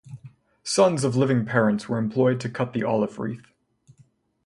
[0.63, 3.53] Sons of living parents were employed to cut the olive-wreath.